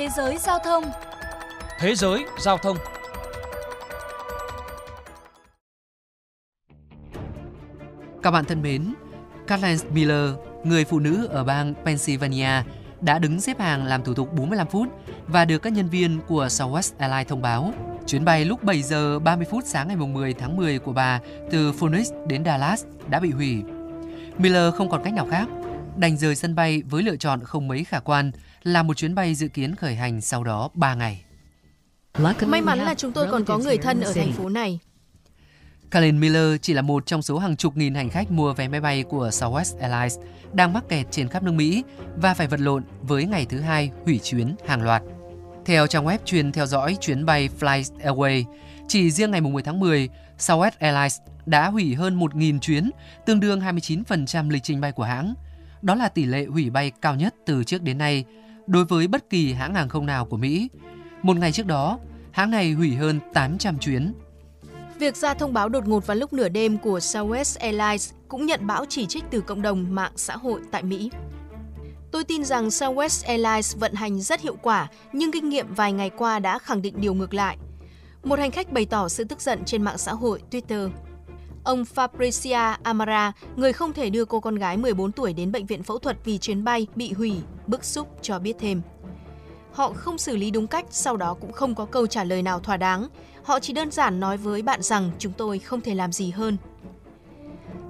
Thế 0.00 0.08
giới 0.08 0.38
giao 0.38 0.58
thông. 0.58 0.84
Thế 1.78 1.94
giới 1.94 2.24
giao 2.38 2.58
thông. 2.58 2.76
Các 8.22 8.30
bạn 8.30 8.44
thân 8.44 8.62
mến, 8.62 8.94
Kathleen 9.46 9.78
Miller, 9.94 10.30
người 10.64 10.84
phụ 10.84 10.98
nữ 10.98 11.26
ở 11.30 11.44
bang 11.44 11.74
Pennsylvania, 11.84 12.62
đã 13.00 13.18
đứng 13.18 13.40
xếp 13.40 13.60
hàng 13.60 13.84
làm 13.84 14.04
thủ 14.04 14.14
tục 14.14 14.32
45 14.32 14.66
phút 14.66 14.88
và 15.26 15.44
được 15.44 15.58
các 15.58 15.72
nhân 15.72 15.88
viên 15.88 16.20
của 16.28 16.46
Southwest 16.46 16.92
Airlines 16.98 17.28
thông 17.28 17.42
báo. 17.42 17.72
Chuyến 18.06 18.24
bay 18.24 18.44
lúc 18.44 18.64
7 18.64 18.82
giờ 18.82 19.18
30 19.18 19.46
phút 19.50 19.64
sáng 19.66 19.88
ngày 19.88 19.96
10 19.96 20.34
tháng 20.34 20.56
10 20.56 20.78
của 20.78 20.92
bà 20.92 21.20
từ 21.50 21.72
Phoenix 21.72 22.12
đến 22.26 22.44
Dallas 22.44 22.84
đã 23.08 23.20
bị 23.20 23.30
hủy. 23.30 23.62
Miller 24.38 24.74
không 24.74 24.88
còn 24.88 25.04
cách 25.04 25.14
nào 25.14 25.26
khác, 25.30 25.48
đành 26.00 26.16
rời 26.16 26.36
sân 26.36 26.54
bay 26.54 26.82
với 26.82 27.02
lựa 27.02 27.16
chọn 27.16 27.44
không 27.44 27.68
mấy 27.68 27.84
khả 27.84 28.00
quan 28.00 28.32
là 28.62 28.82
một 28.82 28.96
chuyến 28.96 29.14
bay 29.14 29.34
dự 29.34 29.48
kiến 29.48 29.76
khởi 29.76 29.94
hành 29.94 30.20
sau 30.20 30.44
đó 30.44 30.68
3 30.74 30.94
ngày. 30.94 31.24
May 32.46 32.62
mắn 32.62 32.78
là 32.78 32.94
chúng 32.94 33.12
tôi 33.12 33.28
còn 33.30 33.44
có 33.44 33.58
người 33.58 33.78
thân 33.78 34.00
ở 34.00 34.12
thành 34.12 34.32
phố 34.32 34.48
này. 34.48 34.78
Karen 35.90 36.20
Miller 36.20 36.60
chỉ 36.62 36.72
là 36.72 36.82
một 36.82 37.06
trong 37.06 37.22
số 37.22 37.38
hàng 37.38 37.56
chục 37.56 37.76
nghìn 37.76 37.94
hành 37.94 38.10
khách 38.10 38.30
mua 38.30 38.52
vé 38.52 38.68
máy 38.68 38.80
bay 38.80 39.02
của 39.02 39.28
Southwest 39.28 39.78
Airlines 39.80 40.18
đang 40.52 40.72
mắc 40.72 40.84
kẹt 40.88 41.06
trên 41.10 41.28
khắp 41.28 41.42
nước 41.42 41.52
Mỹ 41.52 41.84
và 42.16 42.34
phải 42.34 42.46
vật 42.46 42.60
lộn 42.60 42.84
với 43.02 43.24
ngày 43.24 43.46
thứ 43.46 43.60
hai 43.60 43.90
hủy 44.04 44.20
chuyến 44.22 44.54
hàng 44.66 44.82
loạt. 44.82 45.02
Theo 45.64 45.86
trang 45.86 46.06
web 46.06 46.18
chuyên 46.24 46.52
theo 46.52 46.66
dõi 46.66 46.96
chuyến 47.00 47.24
bay 47.24 47.48
Fly 47.60 47.82
Airway, 48.02 48.44
chỉ 48.88 49.10
riêng 49.10 49.30
ngày 49.30 49.40
10 49.40 49.62
tháng 49.62 49.80
10, 49.80 50.08
Southwest 50.38 50.70
Airlines 50.78 51.18
đã 51.46 51.68
hủy 51.68 51.94
hơn 51.94 52.18
1.000 52.18 52.58
chuyến, 52.58 52.90
tương 53.26 53.40
đương 53.40 53.60
29% 53.60 54.50
lịch 54.50 54.62
trình 54.62 54.80
bay 54.80 54.92
của 54.92 55.04
hãng. 55.04 55.34
Đó 55.82 55.94
là 55.94 56.08
tỷ 56.08 56.24
lệ 56.24 56.46
hủy 56.46 56.70
bay 56.70 56.90
cao 56.90 57.14
nhất 57.14 57.34
từ 57.46 57.64
trước 57.64 57.82
đến 57.82 57.98
nay 57.98 58.24
đối 58.66 58.84
với 58.84 59.08
bất 59.08 59.30
kỳ 59.30 59.52
hãng 59.52 59.74
hàng 59.74 59.88
không 59.88 60.06
nào 60.06 60.24
của 60.24 60.36
Mỹ. 60.36 60.68
Một 61.22 61.36
ngày 61.36 61.52
trước 61.52 61.66
đó, 61.66 61.98
hãng 62.30 62.50
này 62.50 62.72
hủy 62.72 62.94
hơn 62.94 63.20
800 63.34 63.78
chuyến. 63.78 64.12
Việc 64.98 65.16
ra 65.16 65.34
thông 65.34 65.52
báo 65.52 65.68
đột 65.68 65.88
ngột 65.88 66.06
vào 66.06 66.16
lúc 66.16 66.32
nửa 66.32 66.48
đêm 66.48 66.78
của 66.78 66.98
Southwest 66.98 67.60
Airlines 67.60 68.12
cũng 68.28 68.46
nhận 68.46 68.66
bão 68.66 68.84
chỉ 68.88 69.06
trích 69.06 69.24
từ 69.30 69.40
cộng 69.40 69.62
đồng 69.62 69.94
mạng 69.94 70.12
xã 70.16 70.36
hội 70.36 70.60
tại 70.70 70.82
Mỹ. 70.82 71.10
Tôi 72.10 72.24
tin 72.24 72.44
rằng 72.44 72.68
Southwest 72.68 73.26
Airlines 73.26 73.76
vận 73.76 73.94
hành 73.94 74.20
rất 74.20 74.40
hiệu 74.40 74.56
quả, 74.62 74.88
nhưng 75.12 75.32
kinh 75.32 75.48
nghiệm 75.48 75.74
vài 75.74 75.92
ngày 75.92 76.10
qua 76.10 76.38
đã 76.38 76.58
khẳng 76.58 76.82
định 76.82 76.94
điều 77.00 77.14
ngược 77.14 77.34
lại. 77.34 77.56
Một 78.24 78.38
hành 78.38 78.50
khách 78.50 78.72
bày 78.72 78.86
tỏ 78.86 79.08
sự 79.08 79.24
tức 79.24 79.40
giận 79.40 79.64
trên 79.64 79.82
mạng 79.82 79.98
xã 79.98 80.12
hội 80.12 80.42
Twitter. 80.50 80.90
Ông 81.64 81.84
Fabricia 81.94 82.76
Amara, 82.82 83.32
người 83.56 83.72
không 83.72 83.92
thể 83.92 84.10
đưa 84.10 84.24
cô 84.24 84.40
con 84.40 84.54
gái 84.54 84.76
14 84.76 85.12
tuổi 85.12 85.32
đến 85.32 85.52
bệnh 85.52 85.66
viện 85.66 85.82
phẫu 85.82 85.98
thuật 85.98 86.16
vì 86.24 86.38
chuyến 86.38 86.64
bay 86.64 86.86
bị 86.94 87.12
hủy, 87.12 87.32
bức 87.66 87.84
xúc 87.84 88.08
cho 88.22 88.38
biết 88.38 88.56
thêm. 88.58 88.82
Họ 89.72 89.92
không 89.92 90.18
xử 90.18 90.36
lý 90.36 90.50
đúng 90.50 90.66
cách, 90.66 90.86
sau 90.90 91.16
đó 91.16 91.34
cũng 91.40 91.52
không 91.52 91.74
có 91.74 91.84
câu 91.84 92.06
trả 92.06 92.24
lời 92.24 92.42
nào 92.42 92.60
thỏa 92.60 92.76
đáng. 92.76 93.08
Họ 93.42 93.60
chỉ 93.60 93.72
đơn 93.72 93.90
giản 93.90 94.20
nói 94.20 94.36
với 94.36 94.62
bạn 94.62 94.82
rằng 94.82 95.10
chúng 95.18 95.32
tôi 95.32 95.58
không 95.58 95.80
thể 95.80 95.94
làm 95.94 96.12
gì 96.12 96.30
hơn. 96.30 96.56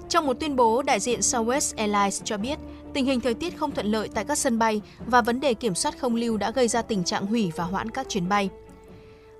Trong 0.09 0.25
một 0.25 0.39
tuyên 0.39 0.55
bố, 0.55 0.81
đại 0.81 0.99
diện 0.99 1.19
Southwest 1.19 1.73
Airlines 1.77 2.21
cho 2.23 2.37
biết 2.37 2.59
tình 2.93 3.05
hình 3.05 3.19
thời 3.19 3.33
tiết 3.33 3.57
không 3.57 3.71
thuận 3.71 3.87
lợi 3.87 4.09
tại 4.13 4.25
các 4.25 4.37
sân 4.37 4.59
bay 4.59 4.81
và 5.05 5.21
vấn 5.21 5.39
đề 5.39 5.53
kiểm 5.53 5.75
soát 5.75 5.99
không 5.99 6.15
lưu 6.15 6.37
đã 6.37 6.51
gây 6.51 6.67
ra 6.67 6.81
tình 6.81 7.03
trạng 7.03 7.25
hủy 7.25 7.51
và 7.55 7.63
hoãn 7.63 7.89
các 7.89 8.09
chuyến 8.09 8.29
bay. 8.29 8.49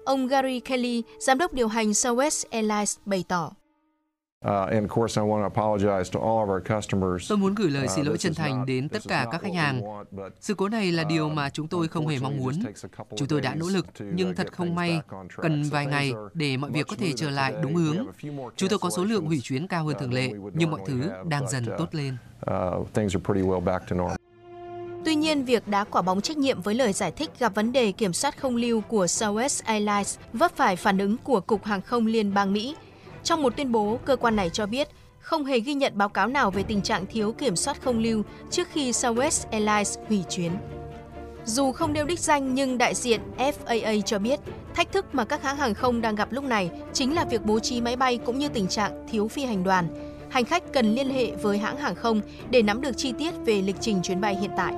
Ông 0.05 0.27
Gary 0.27 0.59
Kelly, 0.59 1.03
giám 1.19 1.37
đốc 1.37 1.53
điều 1.53 1.67
hành 1.67 1.91
Southwest 1.91 2.45
Airlines 2.51 2.97
bày 3.05 3.23
tỏ. 3.27 3.51
Tôi 7.27 7.37
muốn 7.37 7.55
gửi 7.55 7.69
lời 7.69 7.87
xin 7.87 8.05
lỗi 8.05 8.17
chân 8.17 8.33
thành 8.33 8.65
đến 8.65 8.89
tất 8.89 8.99
cả 9.07 9.27
các 9.31 9.41
khách 9.41 9.53
hàng. 9.53 9.81
Sự 10.39 10.53
cố 10.53 10.69
này 10.69 10.91
là 10.91 11.03
điều 11.03 11.29
mà 11.29 11.49
chúng 11.49 11.67
tôi 11.67 11.87
không 11.87 12.07
hề 12.07 12.19
mong 12.19 12.37
muốn. 12.37 12.53
Chúng 13.15 13.27
tôi 13.27 13.41
đã 13.41 13.55
nỗ 13.55 13.65
lực, 13.69 13.85
nhưng 13.99 14.35
thật 14.35 14.51
không 14.51 14.75
may, 14.75 15.01
cần 15.35 15.63
vài 15.63 15.85
ngày 15.85 16.13
để 16.33 16.57
mọi 16.57 16.71
việc 16.71 16.87
có 16.87 16.95
thể 16.99 17.13
trở 17.15 17.29
lại 17.29 17.53
đúng 17.63 17.75
hướng. 17.75 18.05
Chúng 18.55 18.69
tôi 18.69 18.79
có 18.79 18.89
số 18.89 19.03
lượng 19.03 19.25
hủy 19.25 19.39
chuyến 19.43 19.67
cao 19.67 19.85
hơn 19.85 19.95
thường 19.99 20.13
lệ, 20.13 20.31
nhưng 20.53 20.71
mọi 20.71 20.81
thứ 20.85 21.11
đang 21.27 21.49
dần 21.49 21.65
tốt 21.77 21.87
lên. 21.91 22.17
Tuy 25.05 25.15
nhiên, 25.15 25.45
việc 25.45 25.67
đá 25.67 25.83
quả 25.83 26.01
bóng 26.01 26.21
trách 26.21 26.37
nhiệm 26.37 26.61
với 26.61 26.75
lời 26.75 26.93
giải 26.93 27.11
thích 27.11 27.29
gặp 27.39 27.55
vấn 27.55 27.71
đề 27.71 27.91
kiểm 27.91 28.13
soát 28.13 28.37
không 28.37 28.55
lưu 28.55 28.81
của 28.81 29.05
Southwest 29.05 29.61
Airlines 29.65 30.17
vấp 30.33 30.51
phải 30.55 30.75
phản 30.75 30.97
ứng 30.97 31.17
của 31.17 31.41
Cục 31.41 31.65
Hàng 31.65 31.81
không 31.81 32.05
Liên 32.05 32.33
bang 32.33 32.53
Mỹ 32.53 32.75
trong 33.23 33.43
một 33.43 33.57
tuyên 33.57 33.71
bố, 33.71 33.99
cơ 34.05 34.15
quan 34.15 34.35
này 34.35 34.49
cho 34.49 34.65
biết 34.65 34.87
không 35.19 35.45
hề 35.45 35.59
ghi 35.59 35.73
nhận 35.73 35.97
báo 35.97 36.09
cáo 36.09 36.27
nào 36.27 36.51
về 36.51 36.63
tình 36.63 36.81
trạng 36.81 37.05
thiếu 37.05 37.31
kiểm 37.31 37.55
soát 37.55 37.81
không 37.81 37.99
lưu 37.99 38.23
trước 38.49 38.67
khi 38.71 38.91
Southwest 38.91 39.45
Airlines 39.51 39.97
hủy 40.07 40.23
chuyến. 40.29 40.51
Dù 41.45 41.71
không 41.71 41.93
nêu 41.93 42.05
đích 42.05 42.19
danh 42.19 42.55
nhưng 42.55 42.77
đại 42.77 42.95
diện 42.95 43.21
FAA 43.37 44.01
cho 44.01 44.19
biết 44.19 44.39
thách 44.75 44.91
thức 44.91 45.05
mà 45.15 45.25
các 45.25 45.43
hãng 45.43 45.57
hàng 45.57 45.73
không 45.73 46.01
đang 46.01 46.15
gặp 46.15 46.31
lúc 46.31 46.43
này 46.43 46.71
chính 46.93 47.15
là 47.15 47.25
việc 47.25 47.41
bố 47.45 47.59
trí 47.59 47.81
máy 47.81 47.95
bay 47.95 48.19
cũng 48.25 48.39
như 48.39 48.49
tình 48.49 48.67
trạng 48.67 49.07
thiếu 49.11 49.27
phi 49.27 49.45
hành 49.45 49.63
đoàn. 49.63 49.87
Hành 50.29 50.45
khách 50.45 50.73
cần 50.73 50.93
liên 50.93 51.09
hệ 51.09 51.31
với 51.31 51.57
hãng 51.57 51.77
hàng 51.77 51.95
không 51.95 52.21
để 52.49 52.61
nắm 52.61 52.81
được 52.81 52.97
chi 52.97 53.13
tiết 53.17 53.33
về 53.45 53.61
lịch 53.61 53.75
trình 53.79 54.01
chuyến 54.03 54.21
bay 54.21 54.35
hiện 54.35 54.51
tại. 54.57 54.73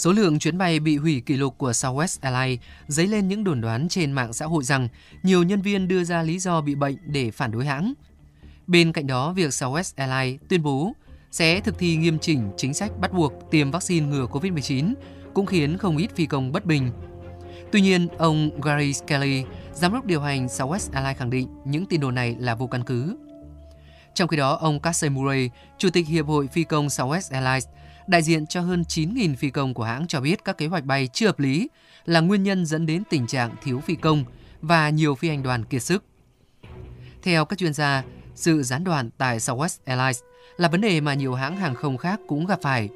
Số 0.00 0.12
lượng 0.12 0.38
chuyến 0.38 0.58
bay 0.58 0.80
bị 0.80 0.96
hủy 0.96 1.22
kỷ 1.26 1.36
lục 1.36 1.58
của 1.58 1.70
Southwest 1.70 2.18
Airlines 2.20 2.60
dấy 2.88 3.06
lên 3.06 3.28
những 3.28 3.44
đồn 3.44 3.60
đoán 3.60 3.88
trên 3.88 4.12
mạng 4.12 4.32
xã 4.32 4.46
hội 4.46 4.64
rằng 4.64 4.88
nhiều 5.22 5.42
nhân 5.42 5.62
viên 5.62 5.88
đưa 5.88 6.04
ra 6.04 6.22
lý 6.22 6.38
do 6.38 6.60
bị 6.60 6.74
bệnh 6.74 6.96
để 7.06 7.30
phản 7.30 7.50
đối 7.50 7.66
hãng. 7.66 7.92
Bên 8.66 8.92
cạnh 8.92 9.06
đó, 9.06 9.32
việc 9.32 9.50
Southwest 9.50 9.92
Airlines 9.96 10.40
tuyên 10.48 10.62
bố 10.62 10.92
sẽ 11.30 11.60
thực 11.60 11.78
thi 11.78 11.96
nghiêm 11.96 12.18
chỉnh 12.18 12.50
chính 12.56 12.74
sách 12.74 12.98
bắt 13.00 13.12
buộc 13.12 13.32
tiêm 13.50 13.70
vaccine 13.70 14.06
ngừa 14.06 14.26
COVID-19 14.26 14.94
cũng 15.34 15.46
khiến 15.46 15.78
không 15.78 15.96
ít 15.96 16.08
phi 16.16 16.26
công 16.26 16.52
bất 16.52 16.66
bình. 16.66 16.90
Tuy 17.72 17.80
nhiên, 17.80 18.08
ông 18.18 18.60
Gary 18.60 18.92
Skelly, 18.92 19.44
giám 19.74 19.92
đốc 19.92 20.04
điều 20.06 20.20
hành 20.20 20.46
Southwest 20.46 20.92
Airlines 20.92 21.18
khẳng 21.18 21.30
định 21.30 21.48
những 21.64 21.86
tin 21.86 22.00
đồn 22.00 22.14
này 22.14 22.36
là 22.38 22.54
vô 22.54 22.66
căn 22.66 22.84
cứ. 22.84 23.16
Trong 24.14 24.28
khi 24.28 24.36
đó, 24.36 24.58
ông 24.60 24.80
Casey 24.80 25.10
Murray, 25.10 25.50
Chủ 25.78 25.90
tịch 25.90 26.06
Hiệp 26.06 26.26
hội 26.26 26.46
Phi 26.46 26.64
công 26.64 26.86
Southwest 26.86 27.32
Airlines, 27.32 27.66
đại 28.10 28.22
diện 28.22 28.46
cho 28.46 28.60
hơn 28.60 28.82
9.000 28.88 29.36
phi 29.36 29.50
công 29.50 29.74
của 29.74 29.84
hãng 29.84 30.06
cho 30.06 30.20
biết 30.20 30.44
các 30.44 30.58
kế 30.58 30.66
hoạch 30.66 30.84
bay 30.84 31.08
chưa 31.12 31.26
hợp 31.26 31.40
lý 31.40 31.68
là 32.04 32.20
nguyên 32.20 32.42
nhân 32.42 32.66
dẫn 32.66 32.86
đến 32.86 33.02
tình 33.10 33.26
trạng 33.26 33.54
thiếu 33.62 33.80
phi 33.80 33.94
công 33.94 34.24
và 34.62 34.90
nhiều 34.90 35.14
phi 35.14 35.28
hành 35.28 35.42
đoàn 35.42 35.64
kiệt 35.64 35.82
sức. 35.82 36.04
Theo 37.22 37.44
các 37.44 37.58
chuyên 37.58 37.72
gia, 37.72 38.02
sự 38.34 38.62
gián 38.62 38.84
đoạn 38.84 39.10
tại 39.18 39.38
Southwest 39.38 39.78
Airlines 39.84 40.20
là 40.56 40.68
vấn 40.68 40.80
đề 40.80 41.00
mà 41.00 41.14
nhiều 41.14 41.34
hãng 41.34 41.56
hàng 41.56 41.74
không 41.74 41.96
khác 41.96 42.20
cũng 42.28 42.46
gặp 42.46 42.58
phải. 42.62 42.88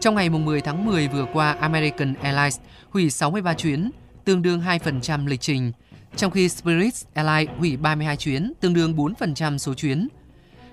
Trong 0.00 0.14
ngày 0.14 0.30
10 0.30 0.60
tháng 0.60 0.84
10 0.84 1.08
vừa 1.08 1.26
qua, 1.32 1.52
American 1.52 2.14
Airlines 2.14 2.58
hủy 2.90 3.10
63 3.10 3.54
chuyến, 3.54 3.90
tương 4.24 4.42
đương 4.42 4.60
2% 4.60 5.26
lịch 5.26 5.40
trình, 5.40 5.72
trong 6.16 6.30
khi 6.30 6.48
Spirit 6.48 6.94
Airlines 7.14 7.58
hủy 7.58 7.76
32 7.76 8.16
chuyến, 8.16 8.52
tương 8.60 8.74
đương 8.74 8.96
4% 8.96 9.58
số 9.58 9.74
chuyến. 9.74 10.08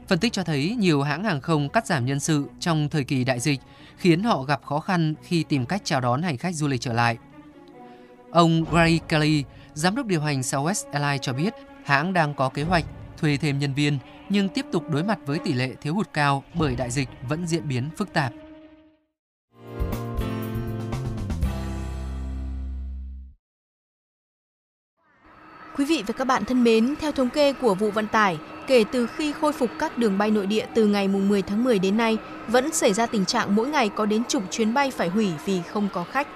Phân 0.07 0.19
tích 0.19 0.33
cho 0.33 0.43
thấy 0.43 0.75
nhiều 0.79 1.01
hãng 1.01 1.23
hàng 1.23 1.41
không 1.41 1.69
cắt 1.69 1.87
giảm 1.87 2.05
nhân 2.05 2.19
sự 2.19 2.45
trong 2.59 2.89
thời 2.89 3.03
kỳ 3.03 3.23
đại 3.23 3.39
dịch 3.39 3.59
khiến 3.97 4.23
họ 4.23 4.43
gặp 4.43 4.61
khó 4.63 4.79
khăn 4.79 5.13
khi 5.23 5.43
tìm 5.43 5.65
cách 5.65 5.81
chào 5.83 6.01
đón 6.01 6.21
hành 6.21 6.37
khách 6.37 6.55
du 6.55 6.67
lịch 6.67 6.81
trở 6.81 6.93
lại. 6.93 7.17
Ông 8.31 8.65
Gary 8.71 8.99
Kelly, 9.09 9.43
giám 9.73 9.95
đốc 9.95 10.05
điều 10.05 10.21
hành 10.21 10.41
Southwest 10.41 10.91
Airlines 10.91 11.21
cho 11.21 11.33
biết 11.33 11.53
hãng 11.85 12.13
đang 12.13 12.33
có 12.33 12.49
kế 12.49 12.63
hoạch 12.63 12.85
thuê 13.17 13.37
thêm 13.37 13.59
nhân 13.59 13.73
viên 13.73 13.97
nhưng 14.29 14.49
tiếp 14.49 14.65
tục 14.71 14.89
đối 14.89 15.03
mặt 15.03 15.19
với 15.25 15.39
tỷ 15.39 15.53
lệ 15.53 15.71
thiếu 15.81 15.93
hụt 15.93 16.09
cao 16.13 16.43
bởi 16.53 16.75
đại 16.75 16.91
dịch 16.91 17.09
vẫn 17.29 17.47
diễn 17.47 17.67
biến 17.67 17.89
phức 17.97 18.13
tạp. 18.13 18.33
Quý 25.77 25.85
vị 25.85 26.03
và 26.07 26.13
các 26.13 26.25
bạn 26.25 26.45
thân 26.45 26.63
mến, 26.63 26.95
theo 26.99 27.11
thống 27.11 27.29
kê 27.29 27.53
của 27.53 27.75
vụ 27.75 27.91
vận 27.91 28.07
tải, 28.07 28.37
kể 28.67 28.83
từ 28.91 29.07
khi 29.07 29.31
khôi 29.31 29.53
phục 29.53 29.69
các 29.79 29.97
đường 29.97 30.17
bay 30.17 30.31
nội 30.31 30.45
địa 30.45 30.65
từ 30.73 30.85
ngày 30.85 31.07
10 31.07 31.41
tháng 31.41 31.63
10 31.63 31.79
đến 31.79 31.97
nay, 31.97 32.17
vẫn 32.47 32.73
xảy 32.73 32.93
ra 32.93 33.05
tình 33.05 33.25
trạng 33.25 33.55
mỗi 33.55 33.67
ngày 33.67 33.89
có 33.89 34.05
đến 34.05 34.23
chục 34.27 34.43
chuyến 34.51 34.73
bay 34.73 34.91
phải 34.91 35.09
hủy 35.09 35.27
vì 35.45 35.61
không 35.73 35.89
có 35.93 36.03
khách. 36.03 36.27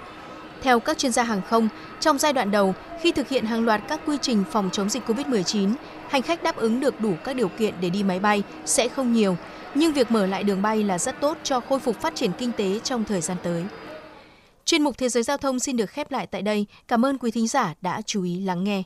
Theo 0.62 0.80
các 0.80 0.98
chuyên 0.98 1.12
gia 1.12 1.24
hàng 1.24 1.42
không, 1.50 1.70
trong 2.00 2.18
giai 2.18 2.34
đoạn 2.34 2.52
đầu, 2.52 2.76
khi 3.02 3.12
thực 3.12 3.30
hiện 3.30 3.46
hàng 3.46 3.66
loạt 3.66 3.82
các 3.88 4.02
quy 4.06 4.18
trình 4.22 4.44
phòng 4.52 4.70
chống 4.72 4.90
dịch 4.90 5.04
COVID-19, 5.08 5.74
hành 6.10 6.22
khách 6.22 6.44
đáp 6.44 6.56
ứng 6.56 6.80
được 6.80 7.02
đủ 7.02 7.14
các 7.24 7.36
điều 7.36 7.50
kiện 7.50 7.74
để 7.82 7.90
đi 7.90 8.04
máy 8.04 8.20
bay 8.20 8.44
sẽ 8.66 8.90
không 8.90 9.14
nhiều, 9.14 9.38
nhưng 9.76 9.94
việc 9.94 10.12
mở 10.12 10.26
lại 10.26 10.44
đường 10.44 10.62
bay 10.62 10.84
là 10.84 10.98
rất 11.00 11.20
tốt 11.20 11.38
cho 11.44 11.60
khôi 11.60 11.80
phục 11.80 12.02
phát 12.02 12.16
triển 12.16 12.32
kinh 12.38 12.52
tế 12.52 12.80
trong 12.84 13.04
thời 13.04 13.22
gian 13.22 13.38
tới. 13.44 13.64
Chuyên 14.66 14.84
mục 14.84 14.98
Thế 14.98 15.10
giới 15.10 15.24
Giao 15.24 15.38
thông 15.38 15.60
xin 15.60 15.78
được 15.78 15.90
khép 15.90 16.12
lại 16.12 16.28
tại 16.28 16.42
đây. 16.42 16.66
Cảm 16.88 17.06
ơn 17.06 17.18
quý 17.18 17.32
thính 17.32 17.48
giả 17.48 17.74
đã 17.82 18.02
chú 18.06 18.24
ý 18.24 18.40
lắng 18.40 18.64
nghe. 18.64 18.84